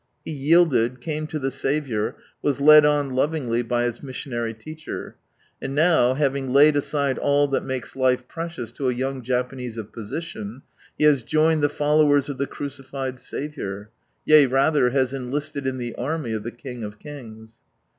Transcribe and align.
He 0.25 0.31
yielded, 0.31 0.99
came 0.99 1.27
to 1.27 1.37
the 1.37 1.51
Saviour, 1.51 2.15
was 2.41 2.59
led 2.59 2.85
on 2.85 3.11
lovingly, 3.11 3.61
by 3.61 3.83
his 3.83 4.01
missionary 4.01 4.51
teacher; 4.51 5.15
and 5.61 5.75
now, 5.75 6.15
having 6.15 6.51
laid 6.51 6.75
aside 6.75 7.19
all 7.19 7.47
that 7.49 7.63
makes 7.63 7.95
life 7.95 8.27
precious 8.27 8.71
to 8.71 8.89
a 8.89 8.93
young 8.93 9.21
Japanese 9.21 9.77
of 9.77 9.93
position, 9.93 10.63
he 10.97 11.03
has 11.03 11.21
joined 11.21 11.61
the 11.61 11.69
followers 11.69 12.29
of 12.29 12.39
the 12.39 12.47
crucified 12.47 13.19
Saviour— 13.19 13.91
yea, 14.25 14.47
rather, 14.47 14.89
has 14.89 15.13
enlisted 15.13 15.67
in 15.67 15.77
the 15.77 15.93
arniy 15.99 16.35
of 16.35 16.41
the 16.41 16.49
King 16.51 16.83
of 16.83 16.97
kings. 16.97 17.59